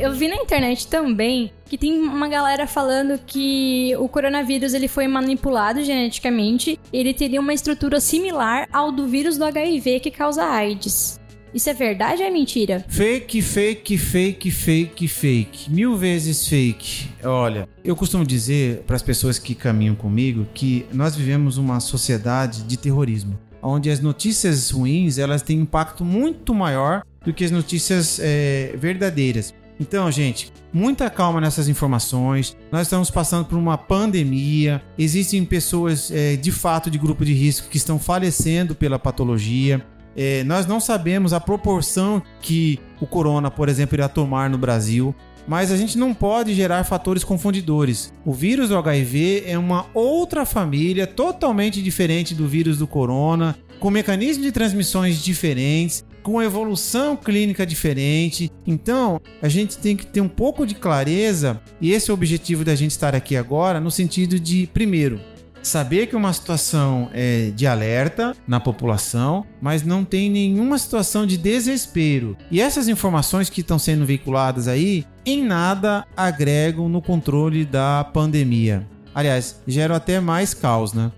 Eu 0.00 0.14
vi 0.14 0.28
na 0.28 0.36
internet 0.36 0.86
também 0.86 1.52
que 1.66 1.76
tem 1.76 1.92
uma 2.00 2.26
galera 2.26 2.66
falando 2.66 3.20
que 3.26 3.94
o 3.98 4.08
coronavírus 4.08 4.72
ele 4.72 4.88
foi 4.88 5.06
manipulado 5.06 5.84
geneticamente, 5.84 6.80
ele 6.90 7.12
teria 7.12 7.38
uma 7.38 7.52
estrutura 7.52 8.00
similar 8.00 8.66
ao 8.72 8.90
do 8.90 9.06
vírus 9.06 9.36
do 9.36 9.44
HIV 9.44 10.00
que 10.00 10.10
causa 10.10 10.42
AIDS. 10.42 11.20
Isso 11.52 11.68
é 11.68 11.74
verdade 11.74 12.22
ou 12.22 12.28
é 12.28 12.30
mentira? 12.30 12.82
Fake, 12.88 13.42
fake, 13.42 13.98
fake, 13.98 14.50
fake, 14.50 15.06
fake. 15.06 15.70
Mil 15.70 15.94
vezes 15.96 16.48
fake. 16.48 17.10
Olha, 17.22 17.68
eu 17.84 17.94
costumo 17.94 18.24
dizer 18.24 18.82
para 18.86 18.96
as 18.96 19.02
pessoas 19.02 19.38
que 19.38 19.54
caminham 19.54 19.94
comigo 19.94 20.46
que 20.54 20.86
nós 20.94 21.14
vivemos 21.14 21.58
uma 21.58 21.78
sociedade 21.78 22.62
de 22.62 22.78
terrorismo, 22.78 23.38
onde 23.60 23.90
as 23.90 24.00
notícias 24.00 24.70
ruins 24.70 25.18
elas 25.18 25.42
têm 25.42 25.58
impacto 25.58 26.06
muito 26.06 26.54
maior 26.54 27.02
do 27.22 27.34
que 27.34 27.44
as 27.44 27.50
notícias 27.50 28.18
é, 28.18 28.74
verdadeiras. 28.78 29.52
Então, 29.80 30.10
gente, 30.10 30.52
muita 30.70 31.08
calma 31.08 31.40
nessas 31.40 31.66
informações. 31.66 32.54
Nós 32.70 32.82
estamos 32.82 33.10
passando 33.10 33.46
por 33.46 33.56
uma 33.56 33.78
pandemia. 33.78 34.82
Existem 34.98 35.42
pessoas 35.42 36.10
é, 36.10 36.36
de 36.36 36.52
fato 36.52 36.90
de 36.90 36.98
grupo 36.98 37.24
de 37.24 37.32
risco 37.32 37.70
que 37.70 37.78
estão 37.78 37.98
falecendo 37.98 38.74
pela 38.74 38.98
patologia. 38.98 39.82
É, 40.14 40.44
nós 40.44 40.66
não 40.66 40.80
sabemos 40.80 41.32
a 41.32 41.40
proporção 41.40 42.22
que 42.42 42.78
o 43.00 43.06
corona, 43.06 43.50
por 43.50 43.70
exemplo, 43.70 43.96
irá 43.96 44.06
tomar 44.06 44.50
no 44.50 44.58
Brasil. 44.58 45.14
Mas 45.48 45.72
a 45.72 45.76
gente 45.78 45.96
não 45.96 46.12
pode 46.12 46.54
gerar 46.54 46.84
fatores 46.84 47.24
confundidores. 47.24 48.12
O 48.22 48.34
vírus 48.34 48.68
do 48.68 48.76
HIV 48.76 49.44
é 49.46 49.56
uma 49.56 49.86
outra 49.94 50.44
família 50.44 51.06
totalmente 51.06 51.82
diferente 51.82 52.34
do 52.34 52.46
vírus 52.46 52.76
do 52.76 52.86
corona, 52.86 53.56
com 53.80 53.90
mecanismos 53.90 54.44
de 54.44 54.52
transmissões 54.52 55.24
diferentes 55.24 56.04
com 56.22 56.42
evolução 56.42 57.16
clínica 57.16 57.66
diferente. 57.66 58.50
Então, 58.66 59.20
a 59.40 59.48
gente 59.48 59.78
tem 59.78 59.96
que 59.96 60.06
ter 60.06 60.20
um 60.20 60.28
pouco 60.28 60.66
de 60.66 60.74
clareza, 60.74 61.60
e 61.80 61.92
esse 61.92 62.10
é 62.10 62.12
o 62.12 62.14
objetivo 62.14 62.64
da 62.64 62.74
gente 62.74 62.92
estar 62.92 63.14
aqui 63.14 63.36
agora, 63.36 63.80
no 63.80 63.90
sentido 63.90 64.38
de, 64.38 64.68
primeiro, 64.72 65.20
saber 65.62 66.06
que 66.06 66.16
uma 66.16 66.32
situação 66.32 67.10
é 67.12 67.50
de 67.54 67.66
alerta 67.66 68.34
na 68.46 68.58
população, 68.58 69.44
mas 69.60 69.82
não 69.82 70.04
tem 70.04 70.30
nenhuma 70.30 70.78
situação 70.78 71.26
de 71.26 71.36
desespero. 71.36 72.36
E 72.50 72.60
essas 72.60 72.88
informações 72.88 73.50
que 73.50 73.60
estão 73.60 73.78
sendo 73.78 74.06
veiculadas 74.06 74.68
aí, 74.68 75.04
em 75.24 75.44
nada 75.44 76.06
agregam 76.16 76.88
no 76.88 77.02
controle 77.02 77.64
da 77.64 78.04
pandemia. 78.04 78.86
Aliás, 79.14 79.60
geram 79.66 79.94
até 79.94 80.20
mais 80.20 80.54
caos, 80.54 80.92
né? 80.92 81.10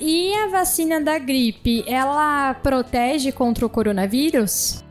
E 0.00 0.32
a 0.34 0.48
vacina 0.48 1.00
da 1.00 1.18
gripe, 1.18 1.84
ela 1.86 2.54
protege 2.54 3.30
contra 3.30 3.64
o 3.64 3.68
coronavírus? 3.68 4.82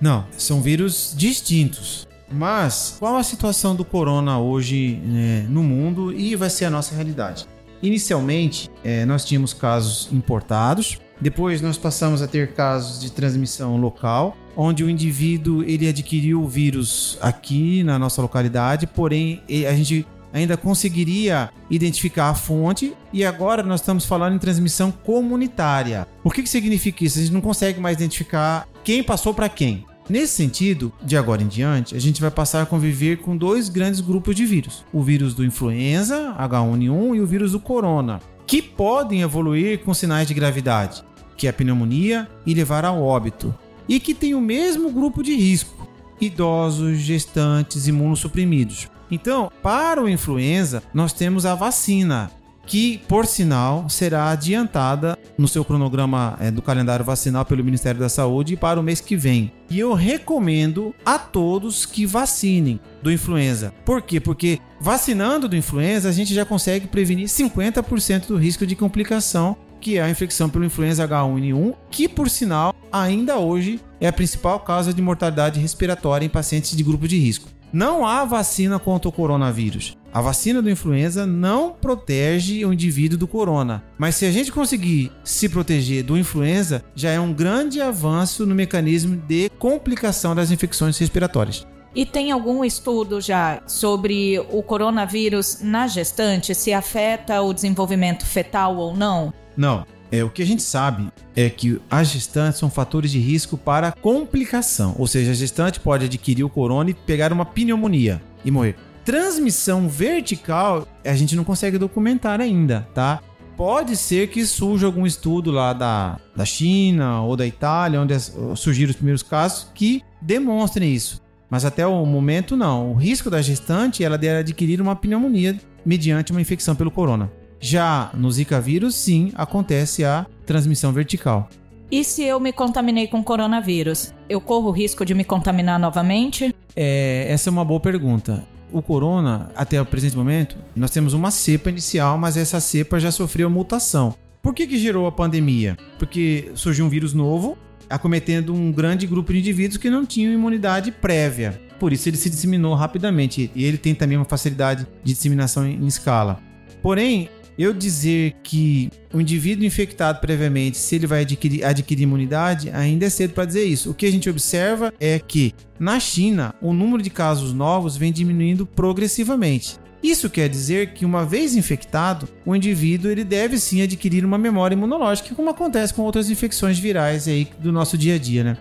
Não, 0.00 0.26
são 0.36 0.60
vírus 0.60 1.14
distintos. 1.16 2.06
Mas 2.30 2.96
qual 2.98 3.16
a 3.16 3.22
situação 3.22 3.74
do 3.76 3.84
corona 3.84 4.38
hoje 4.38 5.00
né, 5.04 5.46
no 5.48 5.62
mundo 5.62 6.12
e 6.12 6.34
vai 6.34 6.50
ser 6.50 6.64
a 6.64 6.70
nossa 6.70 6.94
realidade? 6.94 7.46
Inicialmente, 7.82 8.70
é, 8.82 9.04
nós 9.04 9.24
tínhamos 9.24 9.52
casos 9.52 10.08
importados, 10.10 10.98
depois 11.20 11.60
nós 11.60 11.76
passamos 11.76 12.22
a 12.22 12.26
ter 12.26 12.52
casos 12.52 13.00
de 13.00 13.12
transmissão 13.12 13.76
local, 13.76 14.36
onde 14.56 14.82
o 14.82 14.90
indivíduo 14.90 15.62
ele 15.62 15.88
adquiriu 15.88 16.42
o 16.42 16.48
vírus 16.48 17.18
aqui 17.20 17.82
na 17.84 17.98
nossa 17.98 18.20
localidade, 18.22 18.86
porém 18.86 19.42
a 19.68 19.74
gente 19.74 20.06
ainda 20.34 20.56
conseguiria 20.56 21.48
identificar 21.70 22.28
a 22.28 22.34
fonte 22.34 22.92
e 23.12 23.24
agora 23.24 23.62
nós 23.62 23.80
estamos 23.80 24.04
falando 24.04 24.34
em 24.34 24.38
transmissão 24.38 24.90
comunitária. 24.90 26.08
O 26.24 26.30
que, 26.30 26.42
que 26.42 26.48
significa 26.48 27.04
isso? 27.04 27.18
A 27.18 27.22
gente 27.22 27.32
não 27.32 27.40
consegue 27.40 27.80
mais 27.80 27.96
identificar 27.96 28.68
quem 28.82 29.02
passou 29.02 29.32
para 29.32 29.48
quem. 29.48 29.86
Nesse 30.10 30.34
sentido, 30.34 30.92
de 31.02 31.16
agora 31.16 31.42
em 31.42 31.46
diante, 31.46 31.96
a 31.96 32.00
gente 32.00 32.20
vai 32.20 32.30
passar 32.30 32.62
a 32.62 32.66
conviver 32.66 33.18
com 33.18 33.36
dois 33.36 33.70
grandes 33.70 34.00
grupos 34.00 34.34
de 34.34 34.44
vírus: 34.44 34.84
o 34.92 35.02
vírus 35.02 35.32
do 35.32 35.44
influenza, 35.44 36.34
H1N1, 36.38 37.16
e 37.16 37.20
o 37.20 37.26
vírus 37.26 37.52
do 37.52 37.60
corona, 37.60 38.20
que 38.46 38.60
podem 38.60 39.22
evoluir 39.22 39.78
com 39.78 39.94
sinais 39.94 40.28
de 40.28 40.34
gravidade, 40.34 41.02
que 41.38 41.46
é 41.46 41.50
a 41.50 41.54
pneumonia 41.54 42.28
e 42.44 42.52
levar 42.52 42.84
ao 42.84 43.02
óbito, 43.02 43.54
e 43.88 43.98
que 43.98 44.14
tem 44.14 44.34
o 44.34 44.42
mesmo 44.42 44.90
grupo 44.90 45.22
de 45.22 45.34
risco: 45.34 45.88
idosos, 46.20 46.98
gestantes, 46.98 47.86
imunossuprimidos. 47.86 48.88
Então, 49.10 49.50
para 49.62 50.02
o 50.02 50.08
influenza, 50.08 50.82
nós 50.92 51.12
temos 51.12 51.46
a 51.46 51.54
vacina, 51.54 52.30
que, 52.66 52.98
por 53.08 53.26
sinal, 53.26 53.88
será 53.88 54.30
adiantada 54.30 55.18
no 55.36 55.48
seu 55.48 55.64
cronograma 55.64 56.36
é, 56.40 56.50
do 56.50 56.62
calendário 56.62 57.04
vacinal 57.04 57.44
pelo 57.44 57.64
Ministério 57.64 58.00
da 58.00 58.08
Saúde 58.08 58.56
para 58.56 58.80
o 58.80 58.82
mês 58.82 59.00
que 59.00 59.16
vem. 59.16 59.52
E 59.68 59.78
eu 59.78 59.92
recomendo 59.92 60.94
a 61.04 61.18
todos 61.18 61.84
que 61.84 62.06
vacinem 62.06 62.80
do 63.02 63.12
influenza. 63.12 63.74
Por 63.84 64.02
quê? 64.02 64.20
Porque 64.20 64.60
vacinando 64.80 65.48
do 65.48 65.56
influenza, 65.56 66.08
a 66.08 66.12
gente 66.12 66.34
já 66.34 66.44
consegue 66.44 66.86
prevenir 66.86 67.28
50% 67.28 68.28
do 68.28 68.36
risco 68.36 68.66
de 68.66 68.76
complicação, 68.76 69.56
que 69.80 69.98
é 69.98 70.02
a 70.02 70.10
infecção 70.10 70.48
pelo 70.48 70.64
influenza 70.64 71.06
H1N1, 71.06 71.74
que, 71.90 72.08
por 72.08 72.30
sinal, 72.30 72.74
ainda 72.90 73.38
hoje 73.38 73.80
é 74.00 74.08
a 74.08 74.12
principal 74.12 74.60
causa 74.60 74.94
de 74.94 75.02
mortalidade 75.02 75.60
respiratória 75.60 76.24
em 76.24 76.30
pacientes 76.30 76.74
de 76.74 76.82
grupo 76.82 77.06
de 77.06 77.18
risco. 77.18 77.53
Não 77.74 78.06
há 78.06 78.24
vacina 78.24 78.78
contra 78.78 79.08
o 79.08 79.12
coronavírus. 79.12 79.98
A 80.12 80.20
vacina 80.20 80.62
do 80.62 80.70
influenza 80.70 81.26
não 81.26 81.72
protege 81.72 82.64
o 82.64 82.72
indivíduo 82.72 83.18
do 83.18 83.26
corona, 83.26 83.82
mas 83.98 84.14
se 84.14 84.24
a 84.24 84.30
gente 84.30 84.52
conseguir 84.52 85.10
se 85.24 85.48
proteger 85.48 86.04
do 86.04 86.16
influenza, 86.16 86.84
já 86.94 87.10
é 87.10 87.18
um 87.18 87.32
grande 87.32 87.80
avanço 87.80 88.46
no 88.46 88.54
mecanismo 88.54 89.16
de 89.16 89.50
complicação 89.58 90.36
das 90.36 90.52
infecções 90.52 90.96
respiratórias. 90.96 91.66
E 91.96 92.06
tem 92.06 92.30
algum 92.30 92.64
estudo 92.64 93.20
já 93.20 93.60
sobre 93.66 94.38
o 94.52 94.62
coronavírus 94.62 95.58
na 95.60 95.88
gestante, 95.88 96.54
se 96.54 96.72
afeta 96.72 97.42
o 97.42 97.52
desenvolvimento 97.52 98.24
fetal 98.24 98.76
ou 98.76 98.96
não? 98.96 99.34
Não. 99.56 99.84
É, 100.10 100.22
o 100.22 100.30
que 100.30 100.42
a 100.42 100.46
gente 100.46 100.62
sabe 100.62 101.08
é 101.34 101.50
que 101.50 101.80
as 101.90 102.08
gestantes 102.08 102.58
são 102.58 102.70
fatores 102.70 103.10
de 103.10 103.18
risco 103.18 103.56
para 103.56 103.92
complicação, 103.92 104.94
ou 104.98 105.06
seja, 105.06 105.32
a 105.32 105.34
gestante 105.34 105.80
pode 105.80 106.04
adquirir 106.04 106.44
o 106.44 106.48
corona 106.48 106.90
e 106.90 106.94
pegar 106.94 107.32
uma 107.32 107.44
pneumonia 107.44 108.22
e 108.44 108.50
morrer 108.50 108.76
transmissão 109.04 109.88
vertical 109.88 110.88
a 111.04 111.14
gente 111.14 111.36
não 111.36 111.44
consegue 111.44 111.78
documentar 111.78 112.40
ainda, 112.40 112.88
tá? 112.94 113.20
Pode 113.56 113.96
ser 113.96 114.28
que 114.28 114.44
surja 114.44 114.86
algum 114.86 115.06
estudo 115.06 115.52
lá 115.52 115.72
da, 115.72 116.18
da 116.34 116.44
China 116.44 117.20
ou 117.22 117.36
da 117.36 117.46
Itália, 117.46 118.00
onde 118.00 118.14
surgiram 118.56 118.90
os 118.90 118.96
primeiros 118.96 119.22
casos, 119.22 119.68
que 119.72 120.02
demonstrem 120.20 120.92
isso. 120.92 121.22
Mas 121.48 121.64
até 121.64 121.86
o 121.86 122.04
momento, 122.04 122.56
não. 122.56 122.90
O 122.90 122.94
risco 122.94 123.30
da 123.30 123.40
gestante 123.40 124.02
ela 124.02 124.18
de 124.18 124.28
adquirir 124.28 124.80
uma 124.80 124.96
pneumonia 124.96 125.56
mediante 125.86 126.32
uma 126.32 126.40
infecção 126.40 126.74
pelo 126.74 126.90
corona. 126.90 127.30
Já 127.66 128.10
no 128.12 128.30
Zika 128.30 128.60
vírus, 128.60 128.94
sim, 128.94 129.32
acontece 129.34 130.04
a 130.04 130.26
transmissão 130.44 130.92
vertical. 130.92 131.48
E 131.90 132.04
se 132.04 132.22
eu 132.22 132.38
me 132.38 132.52
contaminei 132.52 133.08
com 133.08 133.24
coronavírus, 133.24 134.12
eu 134.28 134.38
corro 134.38 134.68
o 134.68 134.70
risco 134.70 135.02
de 135.02 135.14
me 135.14 135.24
contaminar 135.24 135.80
novamente? 135.80 136.54
É, 136.76 137.26
essa 137.26 137.48
é 137.48 137.50
uma 137.50 137.64
boa 137.64 137.80
pergunta 137.80 138.44
o 138.70 138.82
corona, 138.82 139.50
até 139.54 139.80
o 139.80 139.86
presente 139.86 140.16
momento, 140.16 140.56
nós 140.74 140.90
temos 140.90 141.14
uma 141.14 141.30
cepa 141.30 141.70
inicial, 141.70 142.18
mas 142.18 142.36
essa 142.36 142.60
cepa 142.60 142.98
já 142.98 143.12
sofreu 143.12 143.48
mutação. 143.48 144.14
Por 144.42 144.52
que, 144.52 144.66
que 144.66 144.76
gerou 144.76 145.06
a 145.06 145.12
pandemia? 145.12 145.76
Porque 145.96 146.50
surgiu 146.56 146.84
um 146.84 146.88
vírus 146.88 147.14
novo, 147.14 147.56
acometendo 147.88 148.52
um 148.52 148.72
grande 148.72 149.06
grupo 149.06 149.32
de 149.32 149.38
indivíduos 149.38 149.78
que 149.78 149.88
não 149.88 150.04
tinham 150.04 150.32
imunidade 150.32 150.90
prévia. 150.90 151.58
Por 151.78 151.92
isso 151.92 152.08
ele 152.08 152.16
se 152.16 152.28
disseminou 152.28 152.74
rapidamente 152.74 153.48
e 153.54 153.64
ele 153.64 153.78
tem 153.78 153.94
também 153.94 154.18
uma 154.18 154.24
facilidade 154.24 154.86
de 155.04 155.14
disseminação 155.14 155.64
em 155.64 155.86
escala. 155.86 156.40
Porém, 156.82 157.30
eu 157.58 157.72
dizer 157.72 158.34
que 158.42 158.90
o 159.12 159.20
indivíduo 159.20 159.64
infectado 159.64 160.20
previamente, 160.20 160.76
se 160.76 160.94
ele 160.94 161.06
vai 161.06 161.22
adquirir, 161.22 161.64
adquirir 161.64 162.02
imunidade, 162.02 162.70
ainda 162.70 163.06
é 163.06 163.10
cedo 163.10 163.34
para 163.34 163.44
dizer 163.44 163.64
isso. 163.64 163.90
O 163.90 163.94
que 163.94 164.06
a 164.06 164.10
gente 164.10 164.28
observa 164.28 164.92
é 164.98 165.18
que 165.18 165.52
na 165.78 165.98
China 166.00 166.54
o 166.60 166.72
número 166.72 167.02
de 167.02 167.10
casos 167.10 167.52
novos 167.52 167.96
vem 167.96 168.12
diminuindo 168.12 168.66
progressivamente. 168.66 169.78
Isso 170.02 170.28
quer 170.28 170.50
dizer 170.50 170.92
que 170.92 171.06
uma 171.06 171.24
vez 171.24 171.56
infectado, 171.56 172.28
o 172.44 172.54
indivíduo 172.54 173.10
ele 173.10 173.24
deve 173.24 173.58
sim 173.58 173.80
adquirir 173.80 174.22
uma 174.22 174.36
memória 174.36 174.74
imunológica, 174.74 175.34
como 175.34 175.48
acontece 175.48 175.94
com 175.94 176.02
outras 176.02 176.28
infecções 176.28 176.78
virais 176.78 177.26
aí 177.26 177.48
do 177.58 177.72
nosso 177.72 177.96
dia 177.96 178.16
a 178.16 178.18
dia, 178.18 178.44
né? 178.44 178.58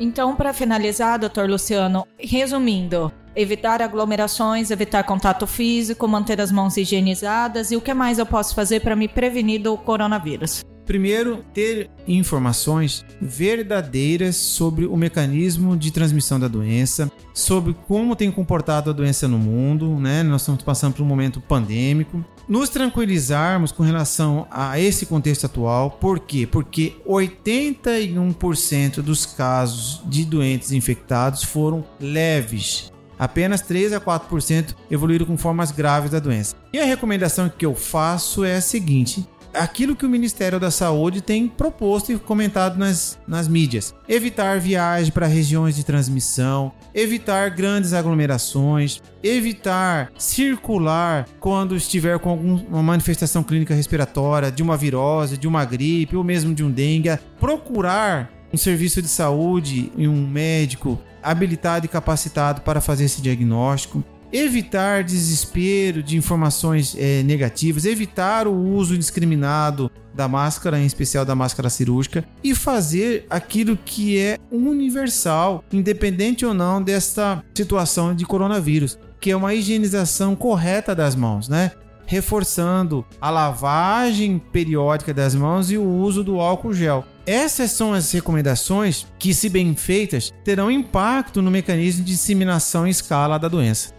Então, 0.00 0.34
para 0.34 0.54
finalizar, 0.54 1.18
doutor 1.18 1.50
Luciano, 1.50 2.06
resumindo, 2.18 3.12
evitar 3.34 3.80
aglomerações, 3.82 4.70
evitar 4.70 5.04
contato 5.04 5.46
físico, 5.46 6.08
manter 6.08 6.40
as 6.40 6.52
mãos 6.52 6.76
higienizadas 6.76 7.70
e 7.70 7.76
o 7.76 7.80
que 7.80 7.94
mais 7.94 8.18
eu 8.18 8.26
posso 8.26 8.54
fazer 8.54 8.80
para 8.80 8.96
me 8.96 9.08
prevenir 9.08 9.62
do 9.62 9.76
coronavírus? 9.76 10.64
Primeiro, 10.88 11.44
ter 11.52 11.90
informações 12.06 13.04
verdadeiras 13.20 14.36
sobre 14.36 14.86
o 14.86 14.96
mecanismo 14.96 15.76
de 15.76 15.90
transmissão 15.90 16.40
da 16.40 16.48
doença, 16.48 17.12
sobre 17.34 17.76
como 17.86 18.16
tem 18.16 18.30
comportado 18.30 18.88
a 18.88 18.92
doença 18.94 19.28
no 19.28 19.36
mundo, 19.38 20.00
né? 20.00 20.22
Nós 20.22 20.40
estamos 20.40 20.62
passando 20.62 20.94
por 20.94 21.02
um 21.02 21.06
momento 21.06 21.42
pandêmico. 21.42 22.24
Nos 22.48 22.70
tranquilizarmos 22.70 23.70
com 23.70 23.82
relação 23.82 24.46
a 24.50 24.80
esse 24.80 25.04
contexto 25.04 25.44
atual, 25.44 25.90
por 25.90 26.20
quê? 26.20 26.48
Porque 26.50 26.94
81% 27.06 29.02
dos 29.02 29.26
casos 29.26 30.00
de 30.06 30.24
doentes 30.24 30.72
infectados 30.72 31.44
foram 31.44 31.84
leves, 32.00 32.90
apenas 33.18 33.60
3 33.60 33.92
a 33.92 34.00
4% 34.00 34.74
evoluíram 34.90 35.26
com 35.26 35.36
formas 35.36 35.70
graves 35.70 36.10
da 36.10 36.18
doença. 36.18 36.54
E 36.72 36.78
a 36.78 36.84
recomendação 36.84 37.48
que 37.48 37.66
eu 37.66 37.74
faço 37.74 38.44
é 38.44 38.56
a 38.56 38.60
seguinte: 38.60 39.26
aquilo 39.52 39.96
que 39.96 40.06
o 40.06 40.08
Ministério 40.08 40.60
da 40.60 40.70
Saúde 40.70 41.20
tem 41.20 41.48
proposto 41.48 42.12
e 42.12 42.18
comentado 42.18 42.78
nas, 42.78 43.18
nas 43.26 43.48
mídias. 43.48 43.94
Evitar 44.08 44.60
viagem 44.60 45.12
para 45.12 45.26
regiões 45.26 45.76
de 45.76 45.84
transmissão, 45.84 46.72
evitar 46.94 47.50
grandes 47.50 47.92
aglomerações, 47.92 49.02
evitar 49.22 50.10
circular 50.16 51.26
quando 51.40 51.76
estiver 51.76 52.18
com 52.18 52.30
alguma 52.30 52.82
manifestação 52.82 53.42
clínica 53.42 53.74
respiratória, 53.74 54.50
de 54.50 54.62
uma 54.62 54.76
virose, 54.76 55.36
de 55.36 55.48
uma 55.48 55.64
gripe 55.64 56.16
ou 56.16 56.24
mesmo 56.24 56.54
de 56.54 56.64
um 56.64 56.70
dengue, 56.70 57.18
procurar 57.40 58.37
um 58.52 58.56
serviço 58.56 59.02
de 59.02 59.08
saúde 59.08 59.92
e 59.96 60.06
um 60.08 60.26
médico 60.26 61.00
habilitado 61.22 61.86
e 61.86 61.88
capacitado 61.88 62.62
para 62.62 62.80
fazer 62.80 63.04
esse 63.04 63.20
diagnóstico 63.20 64.04
evitar 64.32 65.02
desespero 65.04 66.02
de 66.02 66.16
informações 66.16 66.94
é, 66.98 67.22
negativas, 67.22 67.84
evitar 67.84 68.46
o 68.46 68.54
uso 68.54 68.94
indiscriminado 68.94 69.90
da 70.14 70.28
máscara, 70.28 70.78
em 70.78 70.86
especial 70.86 71.24
da 71.24 71.34
máscara 71.34 71.70
cirúrgica, 71.70 72.24
e 72.42 72.54
fazer 72.54 73.26
aquilo 73.30 73.76
que 73.76 74.18
é 74.18 74.38
universal, 74.50 75.64
independente 75.72 76.44
ou 76.44 76.52
não 76.52 76.82
desta 76.82 77.42
situação 77.54 78.14
de 78.14 78.26
coronavírus, 78.26 78.98
que 79.20 79.30
é 79.30 79.36
uma 79.36 79.54
higienização 79.54 80.34
correta 80.34 80.94
das 80.94 81.14
mãos, 81.14 81.48
né? 81.48 81.72
Reforçando 82.04 83.04
a 83.20 83.30
lavagem 83.30 84.38
periódica 84.38 85.12
das 85.14 85.34
mãos 85.34 85.70
e 85.70 85.76
o 85.76 85.86
uso 85.86 86.24
do 86.24 86.40
álcool 86.40 86.72
gel. 86.72 87.04
Essas 87.28 87.72
são 87.72 87.92
as 87.92 88.10
recomendações 88.10 89.06
que, 89.18 89.34
se 89.34 89.50
bem 89.50 89.76
feitas, 89.76 90.32
terão 90.42 90.70
impacto 90.70 91.42
no 91.42 91.50
mecanismo 91.50 92.02
de 92.02 92.12
disseminação 92.12 92.86
em 92.86 92.90
escala 92.90 93.38
da 93.38 93.48
doença. 93.48 93.92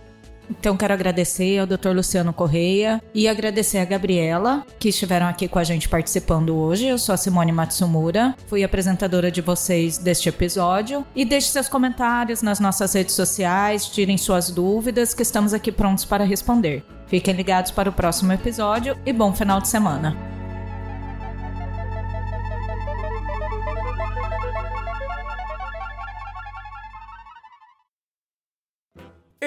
Então 0.50 0.76
quero 0.76 0.96
agradecer 0.96 1.60
ao 1.60 1.68
Dr. 1.68 1.92
Luciano 1.94 2.34
Correia 2.34 3.00
e 3.14 3.28
agradecer 3.28 3.78
a 3.78 3.86
Gabriela, 3.86 4.66
que 4.80 4.90
estiveram 4.90 5.28
aqui 5.28 5.48
com 5.48 5.60
a 5.60 5.64
gente 5.64 5.88
participando 5.88 6.56
hoje. 6.56 6.88
Eu 6.88 6.98
sou 6.98 7.14
a 7.14 7.18
Simone 7.18 7.52
Matsumura, 7.52 8.36
fui 8.48 8.64
apresentadora 8.64 9.30
de 9.30 9.42
vocês 9.42 10.00
deste 10.00 10.28
episódio. 10.28 11.06
E 11.16 11.24
deixe 11.24 11.50
seus 11.50 11.70
comentários 11.70 12.42
nas 12.42 12.60
nossas 12.60 12.94
redes 12.94 13.14
sociais, 13.14 13.86
tirem 13.86 14.18
suas 14.18 14.50
dúvidas, 14.50 15.14
que 15.14 15.22
estamos 15.22 15.54
aqui 15.54 15.72
prontos 15.72 16.04
para 16.04 16.24
responder. 16.24 16.84
Fiquem 17.06 17.36
ligados 17.36 17.70
para 17.70 17.92
o 17.92 17.94
próximo 17.94 18.34
episódio 18.34 18.98
e 19.06 19.14
bom 19.14 19.36
final 19.36 19.62
de 19.62 19.68
semana. 19.68 20.39